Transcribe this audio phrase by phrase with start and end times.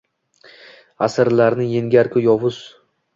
[1.07, 2.59] Аsrlarni yengar-ku yozuv.